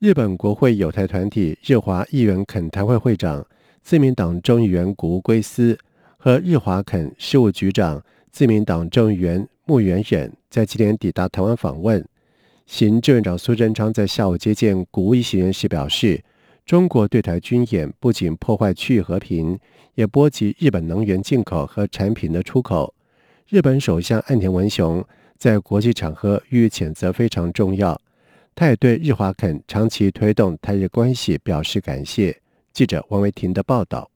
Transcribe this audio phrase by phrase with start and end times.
[0.00, 3.46] 日本国会有台团体日华议员恳谈会会长、
[3.82, 5.78] 自民党众议员谷圭司
[6.16, 12.02] 和日华肯事务局长、自民党众议员木原忍在今天抵达台湾访问。
[12.64, 16.24] 行政院长苏贞昌在下午接见谷乌一行人时表示，
[16.64, 19.58] 中国对台军演不仅破坏区域和平，
[19.96, 22.94] 也波及日本能源进口和产品的出口。
[23.50, 25.04] 日本首相岸田文雄。
[25.36, 27.98] 在国际场合予以谴责非常重要。
[28.54, 32.36] 他也对日华肯长期推动台日关系表示感谢。
[32.72, 34.09] 记者王维婷的报道。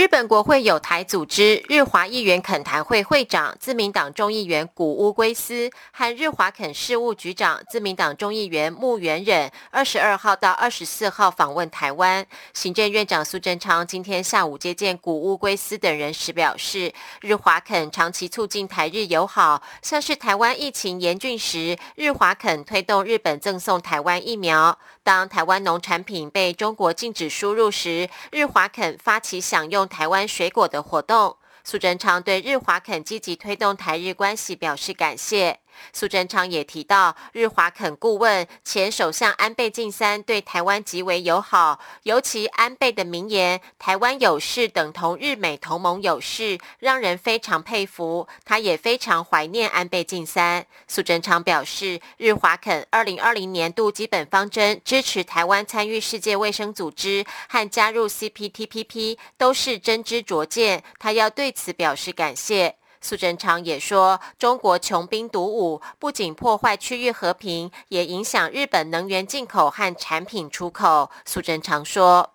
[0.00, 12.26] 日本国会有台组织日华议员恳谈会会长自民党众议员谷乌圭司和日华肯事务局长自民党众议员木原忍，二十二号到二十四号访问台湾。
[12.54, 24.78] 行政院长苏贞昌今天下午接见谷乌圭司等人时表示，日华肯长期促进台日友好，像是台湾疫情严峻时，日华肯推动日本赠送台湾疫苗。
[25.10, 31.36] 当台湾农产品被中国禁止输入时，日华肯发起享用台湾水果的活动。
[31.64, 35.58] 苏贞昌对日华肯积极推动台日关系表示感谢。
[35.92, 48.26] 苏贞昌也提到，日华肯顾问前首相安倍晋三对台湾极为友好，尤其安倍的名言“台湾有事等同日美同盟有事”，让人非常佩服。
[48.44, 50.66] 他也非常怀念安倍晋三。
[50.88, 62.79] 苏贞昌表示，日华肯二零二零年度基本方针支持台湾参与世界卫生组织和加入 CPTPP 都是真知灼见，他要对此表示感谢。
[63.02, 71.10] 苏贞昌也说，中国穷兵黩武，不仅破坏区域和平，也影响日本能源进口和产品出口。
[71.24, 72.34] 苏贞昌说：“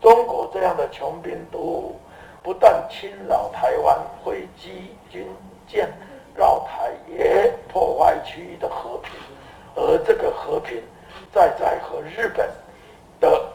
[0.00, 2.00] 中国这样的穷兵黩武，
[2.42, 5.28] 不但侵扰台湾，飞机军
[5.68, 5.92] 舰
[6.34, 9.12] 绕台，也破坏区域的和平。
[9.74, 10.82] 而这个和平，
[11.30, 12.50] 在在和日本
[13.20, 13.52] 的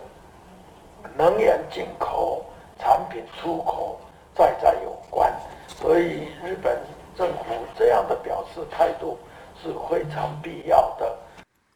[1.18, 2.46] 能源进口、
[2.78, 4.00] 产品出口，
[4.36, 5.34] 在在有关。”
[5.82, 6.80] 所以，日本
[7.18, 9.18] 政府这样的表示态度
[9.62, 11.18] 是非常必要的。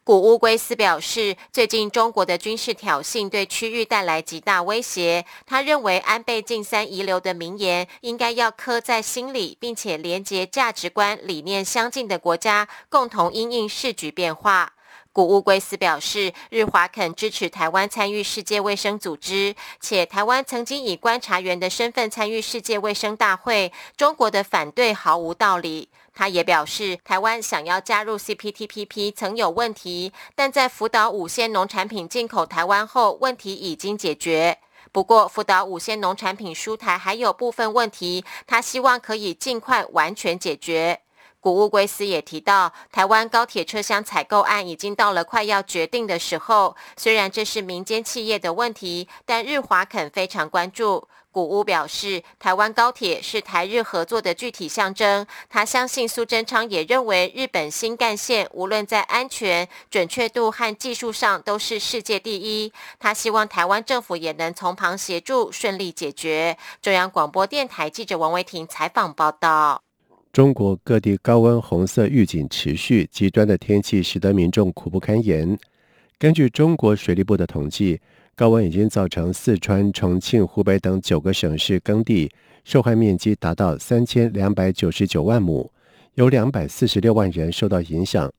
[0.04, 5.24] 古乌龟斯表示，最近中国的军事挑衅对区域带来极大威胁。
[5.44, 14.74] 他认为，安倍晋三遗留的名言应该要刻在心里，并且连接价值观理念相近的国家，共同因应世局变化。
[15.16, 25.88] 古乌圭斯表示，日华肯支持台湾参与世界卫生组织，且台湾曾经以观察员的身份参与世界卫生大会，中国的反对毫无道理。
[26.12, 34.58] 他也表示，台湾想要加入 CPTPP 曾有问题，但在福岛五线农产品进口台湾后，问题已经解决。
[34.92, 41.00] 不过，福岛五线农产品输台还有部分问题，他希望可以尽快完全解决。
[41.40, 46.74] 古乌圭斯也提到，台湾高铁车厢采购案已经到了快要决定的时候。
[46.96, 51.06] 虽然这是民间企业的问题，但日华肯非常关注。
[51.30, 55.26] 古乌表示，台湾高铁是台日合作的具体象征。
[55.50, 62.72] 他相信苏贞昌也认为，日本新干线无论在安全、准确度和技术上都是世界第一。
[62.98, 66.56] 他希望台湾政府也能从旁协助，顺利解决。
[66.80, 69.85] 中央广播电台记者王维婷采访报道。
[70.36, 75.58] 中国各地高温红色预警持续，极端的天气使得民众苦不堪言。
[76.18, 77.98] 根据中国水利部的统计，
[78.34, 82.30] 高温已经造成四川、重庆、湖北等九个省市耕地
[82.64, 85.72] 受害面积达到三千两百九十九万亩，
[86.16, 88.30] 有两百四十六万人受到影响。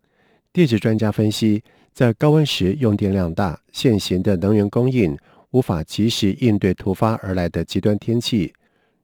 [0.53, 5.17] 地质专家分析，在高温时用电量大，现行的能源供应
[5.49, 8.53] 无法及时应对突发而来的极端天气。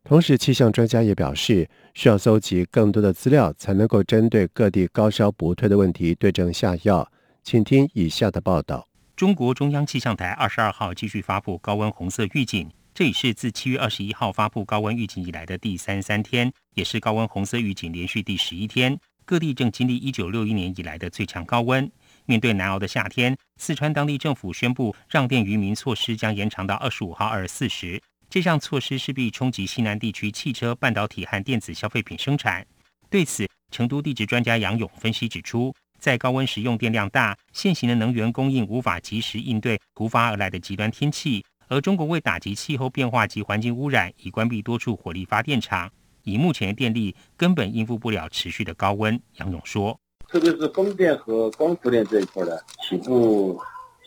[0.04, 7.10] 同时，气象专家也表示，需要搜集更多的资料，才能够针对各地高烧不退的问题对症下药。
[7.42, 8.86] 请听以下的报道：
[9.16, 19.00] 中国中央气象台二十二号继续发布高温红色预警，这已是自七月二十一号发布高温预警以来的第三三天，也是高温红色预警连续第十一天。
[19.26, 21.90] 各地正经历一九六一年以来的最强高温。
[22.26, 28.02] 面对难熬的夏天，四川当地政府宣布让电于民措施将延长到二十五号二十四时。
[28.34, 32.66] 这项措施势必冲击西南地区汽车、半导体和电子消费品生产。
[33.08, 41.46] 对此，成都地质专家杨勇分析指出，在高温时用电量大，现行的能源供应无法及时应对突发而来的极端天气。
[41.68, 45.92] 而中国为打击气候变化及环境污染，已关闭多处火力发电厂。
[46.24, 49.22] 以目前的电力，根本应付不了持续的高温。
[49.36, 49.96] 杨勇说
[50.28, 52.58] ：“特别是风电和光伏电这一块呢，
[52.90, 53.62] 起步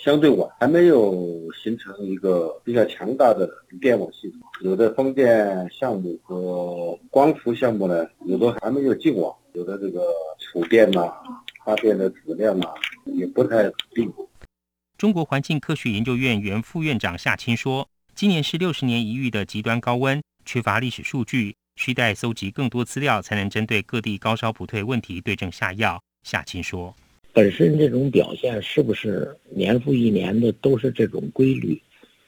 [0.06, 3.50] 相对晚，还没有形成一个比较强大的
[3.80, 4.40] 电网系统。
[4.60, 10.06] 有的风电项目和光伏项目呢，有的还没有进网，有的这个
[10.38, 11.12] 储电呐、
[11.64, 12.72] 发电的质量啊，
[13.06, 14.08] 也不太定。”
[14.96, 26.00] 中国环境科学研究院原副院长夏青说：“今年是六十年一遇的极端高温，缺乏历史数据。”需待搜集更多资料，才能针对各地高烧不退问题对症下药。
[26.22, 26.94] 夏青说
[27.36, 31.78] ：“本身这种表现是不是年复一年的都是这种规律？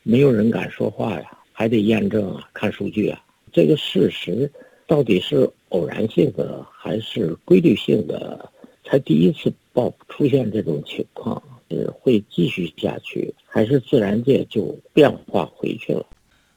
[0.03, 3.19] 没有人敢说话呀，还得验证啊，看数据啊。
[3.51, 4.53] 这个事实
[4.87, 8.53] 到底是偶然性的还是规律性的？
[8.85, 16.05] 才第一次报出现这种情况，是会继续下去，还是自然界就变化回去了？”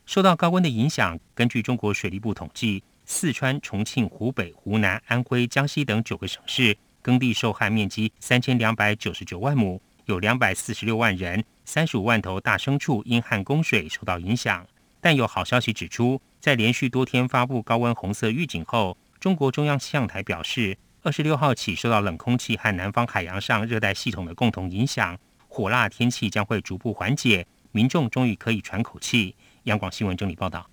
[0.06, 14.65] 受到高温的影响，根据中国水利部统计，四川、重庆、湖北、湖南、安徽、江西等九个省市耕地受害面积三千两百九十九万亩，有两百四十六万人、三十五万头大牲畜因旱供水受到影响。
[15.00, 29.36] 但有好消息指出，在连续多天发布高温红色预警后，中国中央气象台表示，二十六号起受到冷空气和南方海洋上热带系统的共同影响，火辣天气将会逐步缓解，民众终于可以喘口气。
[29.63, 30.68] 央广新闻整理报道：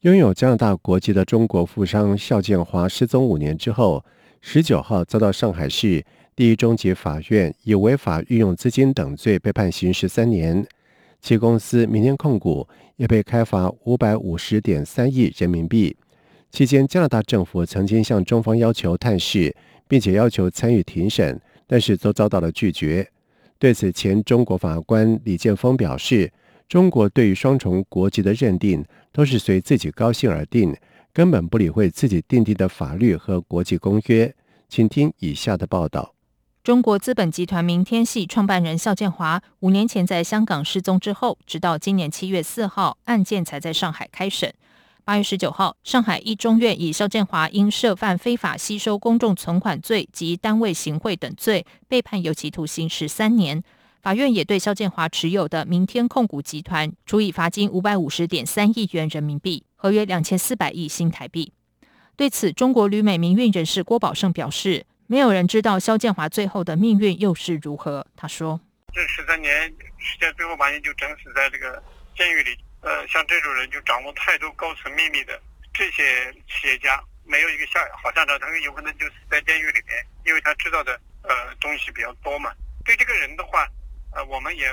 [0.00, 4.04] 拥有加拿大国籍的中国富商肖建华失踪五年之后，
[4.40, 6.04] 十九号遭到上海市
[6.34, 10.66] 第一中级法院以违法运用资金等罪被判刑十三年。
[11.20, 15.96] 其公司明天控股也被开罚五百五十点三亿人民币。
[16.50, 19.54] 期间，加拿大政府曾经向中方要求探视，
[19.86, 23.06] 并且要求参与庭审，但是都遭到了拒绝。
[23.58, 26.32] 对此，前中国法官李建峰表示。
[26.68, 30.76] 中国对于双重国籍的认定都是随自己高兴而定，
[31.12, 34.34] 根本不理会自己订定的法律和国际公约。
[34.68, 36.14] 请听以下的报道：
[36.62, 44.52] 中国资本集团明天系创办人肖建华五年前在香港失踪之后，直到今年七月四号，案件才在上海开审。
[45.04, 53.64] 八月十九号，上海一中院以肖建华因涉犯非法吸收公众存款罪及单位行贿等罪，被判有期徒刑十三年。
[54.08, 61.52] 法院也对肖建华持有的明天控股集团处以罚金五百五十点三亿元人民币，合约两千四百亿新台币。
[62.16, 68.58] 对此，中国旅美民运人士郭宝胜表示：“没有人知道肖建华最后的命运又是如何。”他说
[68.94, 69.52] ：“这十三年
[69.98, 71.82] 时间，最后把你就整死在这个
[72.16, 72.56] 监狱里。
[72.80, 75.38] 呃，像这种人就掌握太多高层秘密的
[75.74, 82.50] 这些企业家，没有一个下好下场，他有可能就死在监狱里面，因为他知道的呃东西比较多嘛。
[82.86, 83.68] 对这个人的话。”
[84.12, 84.66] 呃，我们也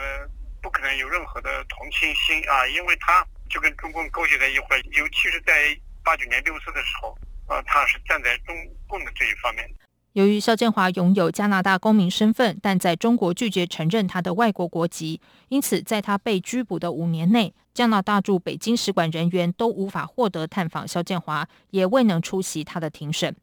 [0.62, 7.18] 不可能有任何的同情心啊，因为他就跟中共勾结在一块，尤其是在八九年六四的时候，
[7.48, 8.56] 呃，他是站在中
[8.88, 9.70] 共的这一方面。
[10.14, 23.36] 由于肖建华拥有加拿大公民身份，但在中国拒绝承认他的外国国籍，因此在他被拘捕的五年内，加拿大驻北京使馆人员都无法获得探访肖建华，也未能出席他的庭审。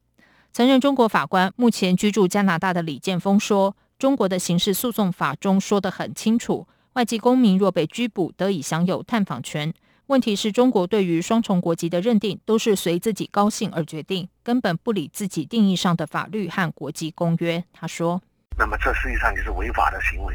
[0.51, 3.77] 曾任中国法官、目前居住加拿大的李建峰说。
[4.03, 9.73] 中国的刑事诉讼法中说得很清楚，外籍公民若被拘捕，得以享有探访权。
[10.09, 17.63] 问题是中国对于双重国籍的认定都是随自己高兴而决定，根本不理自己定义上的法律和国际公约。
[17.73, 18.21] 他说
[18.59, 20.35] ：“那么这实际上就是违法的行为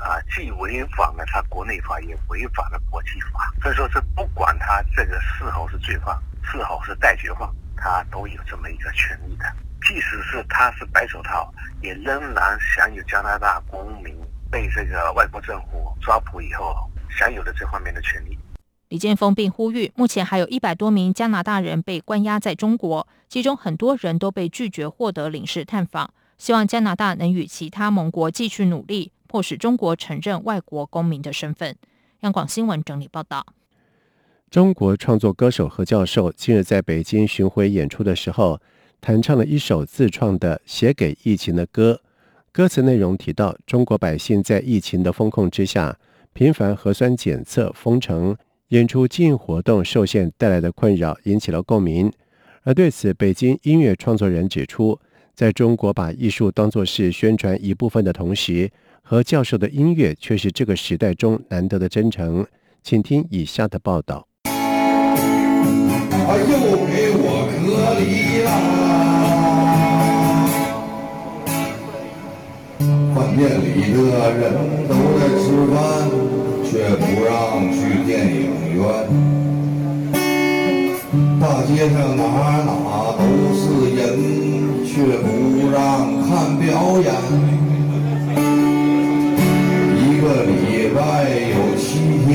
[0.00, 3.54] 啊，既违反了他国内法，也违反了国际法。
[3.62, 9.44] 所以说，是不管他这个是否是罪犯，是否是待决犯，他都有这么一个权利的。”
[9.86, 14.16] 即使是他是白手套，也仍然享有加拿大公民
[14.50, 16.74] 被这个外国政府抓捕以后
[17.08, 18.36] 享有的这方面的权利。
[18.88, 26.12] 李建峰并呼吁，目前还有一百多名加拿大人被关押在中国，其中很多人都被拒绝获得领事探访。
[26.38, 31.76] 希望加拿大能与其他盟国继续努力，迫使中国承认外国公民的身份。
[32.20, 33.46] 央广新闻整理报道。
[34.56, 38.58] 中国创作歌手何教授近日在北京巡回演出的时候。
[39.02, 42.00] 弹唱了一首自创的写给疫情的歌，
[42.52, 45.98] 歌词内容提到中国百姓在疫情的风控之下，
[46.32, 48.34] 频繁核酸检测、封城、
[48.68, 52.10] 演出经营活动受限带来的困扰，引起了共鸣。
[52.62, 54.98] 而对此，北京音乐创作人指出，
[55.34, 58.70] 在中国把艺术当作是宣传一部分的同时，
[59.02, 62.46] 何教授的音乐却是这个时代中难得的真诚。
[62.82, 64.26] 请听以下的报道。
[66.26, 66.52] 啊又
[66.86, 67.54] 给我隔
[68.00, 68.50] 离了。
[73.14, 73.64] 饭店里
[73.94, 73.96] 的
[74.34, 74.42] 人
[74.88, 75.76] 都在吃饭，
[76.64, 77.30] 却不让
[77.72, 78.36] 去电影
[78.74, 78.82] 院。
[81.40, 82.22] 大街上哪
[82.66, 82.70] 哪
[83.16, 83.20] 都
[83.54, 83.62] 是
[83.94, 84.02] 人，
[84.84, 84.90] 却
[85.22, 85.24] 不
[85.72, 85.76] 让
[86.26, 86.66] 看表
[87.00, 87.08] 演。
[89.96, 90.50] 一个礼
[90.94, 90.98] 拜
[91.52, 91.86] 有七
[92.26, 92.34] 天，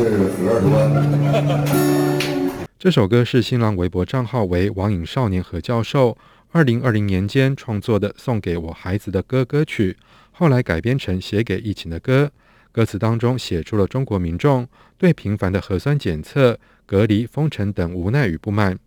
[2.78, 6.16] 这首歌是新浪微博账号为“网瘾少年何教授”
[6.52, 9.98] 二零二零年间创作的《送给我孩子的歌》歌曲，
[10.32, 12.32] 后来改编成写给疫情的歌。
[12.72, 14.66] 歌词当中写出了中国民众
[14.96, 18.78] 对频繁的核酸检测、隔离、封城等无奈与不满。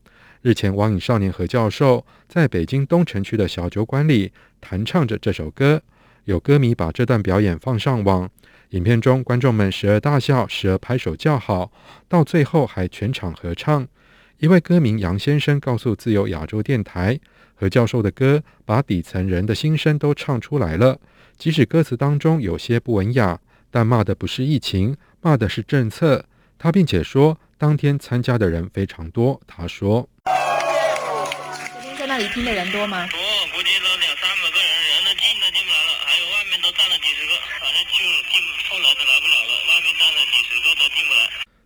[0.42, 5.84] 日前，网瘾少年何教授在北京东城区的小酒馆里弹唱着这首歌，
[6.24, 8.28] 有歌迷把这段表演放上网。
[8.74, 11.72] 影片中，观众们时而大笑，时而拍手叫好，
[12.10, 13.88] 到最后还全场合唱。
[14.40, 17.20] 一位歌名杨先生告诉自由亚洲电台
[17.54, 21.00] ：“何教授的歌把底层人的心声都唱出来了，
[21.38, 23.40] 即使歌词当中有些不文雅，
[23.70, 26.26] 但骂的不是疫情，骂的是政策。”
[26.58, 29.40] 他并且说，当天参加的人非常多。
[29.46, 30.10] 他说
[31.80, 33.08] ：“今天在那里听的人多吗？”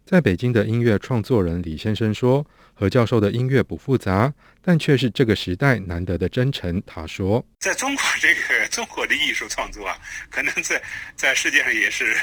[0.08, 9.98] 在北京的音乐创作人李先生说：“何教授的音乐不复杂，但却是这个时代难得的真诚。”他说：“在中国这个中国的艺术创作啊，
[10.30, 10.82] 可能在
[11.18, 12.16] 在世界上也是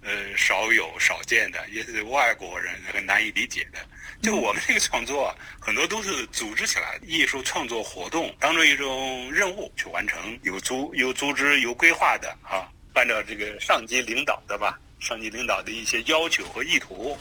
[0.00, 3.78] 呃少有少见的，也是外国人很难以理解的。
[4.22, 17.16] 就我们这个创作，啊很多都是组织起来，艺术创作活动当做一种任务去完成，有组有组织有规划的啊，按照这个上级领导的吧。”上级领导的一些要求和意图，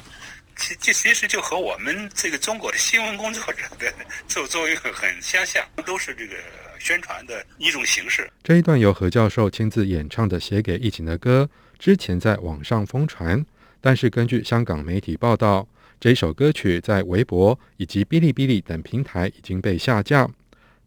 [0.56, 3.94] 其这其实就和我们这个中国的新闻工作者的
[4.28, 6.36] 作作用很相像，都是这个
[6.80, 8.30] 宣传的一种形式。
[8.44, 13.46] 这一段由何教授亲自演唱的写给疫情的歌，之前在网上疯传，
[13.80, 15.68] 但是根据香港媒体报道，
[16.00, 20.28] 这一首歌曲在微博以及哔哩哔哩等平台已经被下架。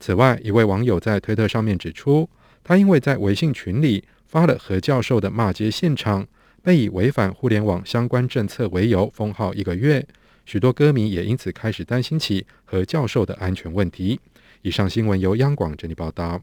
[0.01, 2.29] 此外，一位网友在推特上面指出，
[2.65, 6.27] 他因为在微信群里发了何教授的骂街现场。
[6.63, 10.07] 被以违反互联网相关政策为由封号一个月，
[10.45, 14.21] 许多歌迷也因此开始担心起和教授的安全问题。
[14.63, 16.43] 以上新闻由央广整理报道。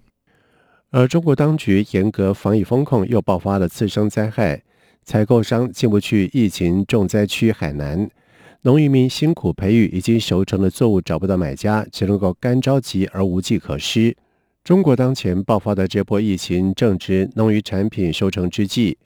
[0.90, 4.64] 而中国当局严格防疫风控，又爆发了次生灾害，
[5.04, 8.10] 采购商进不去疫情重灾区海南，
[8.62, 14.16] 农渔民辛苦培育已经熟成的作物找不到买家，只能够干着急而无计可施。
[14.64, 18.98] 中国当前爆发的这波疫情正值农渔产品收成之际。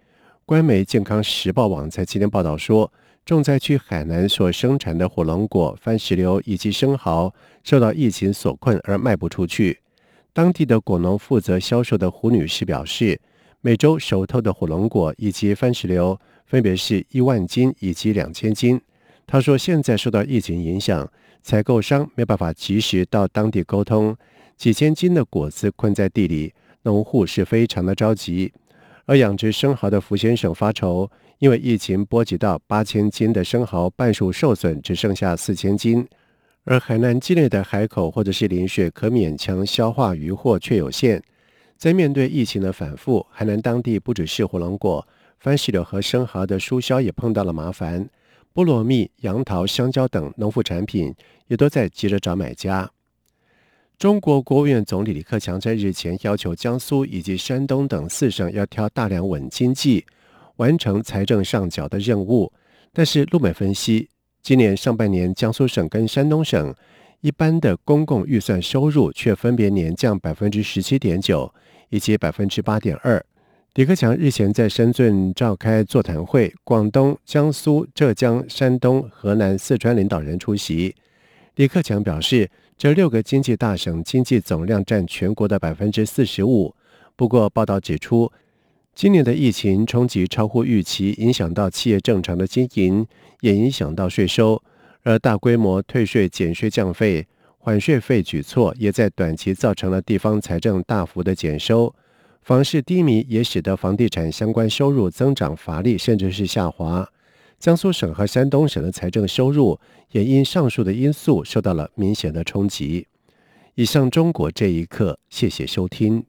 [0.52, 2.92] 官媒《健康时报》网在今天报道说，
[3.26, 9.80] 重灾区海南所生产的火龙果、番石榴以及生蚝受到疫情所困而卖不出去。
[10.34, 13.18] 当地的果农负责销售的胡女士表示，
[13.62, 18.82] 每周熟透的火龙果以及番石榴分别是一万斤以及两千斤。
[19.26, 21.10] 她说，现在受到疫情影响，
[21.42, 24.14] 采购商没办法及时到当地沟通，
[24.58, 28.52] 几千斤的果子困在地里，农户是非常的着急。
[29.06, 36.08] 而养殖生蚝的福先生发愁，因为疫情波及到八千斤的生蚝半数受损，只剩下四千斤。
[36.64, 41.22] 而海南境内的海口或者是林雪可勉强消化渔获却有限。
[41.76, 45.06] 在面对疫情的反复，海南当地不只是火龙果、
[45.40, 48.08] 番石榴和生蚝的输销也碰到了麻烦，
[48.54, 51.16] 菠萝蜜、杨桃、香蕉等农副产品
[51.48, 52.88] 也都在急着找买家。
[54.02, 60.04] 中国国务院总理李克强在日前要求江苏以及山东等四省要挑大梁稳经济，
[60.56, 62.52] 完成财政上缴的任务。
[62.92, 64.10] 但是陆美分析，
[64.42, 66.74] 今年上半年江苏省跟山东省
[67.20, 71.54] 一般的公共预算收入却分别年降百分之十七点九
[71.90, 73.24] 以及百分之八点二。
[73.76, 80.96] 李克强日前在深圳召开座谈会，广东、江苏、浙江、山东、河南、四川领导人出席。
[81.62, 82.50] 李克强表示。
[82.76, 86.74] 这六个经济大省经济总量占全国的百分之四十五。
[87.16, 88.32] 不过，报道指出，
[88.96, 93.06] 今年的疫情冲击超乎预期，影响到企业正常的经营，
[93.42, 94.60] 也影响到税收。
[95.04, 97.28] 而大规模退税、减税、降费、
[97.60, 101.94] 缓税费举措，也在短期造成了地方财政大幅的减收。
[102.42, 107.08] 房市低迷也使得房地产相关收入增长乏力，甚至是下滑。
[107.62, 109.80] 江苏省和山东省的财政收入
[110.14, 113.08] 也因上述的因素受到了明显的冲击。
[113.76, 116.26] 以上中国这一刻，谢谢收听。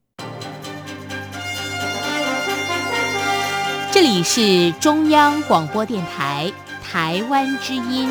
[3.91, 8.09] 这里是中央广播电台台湾之音。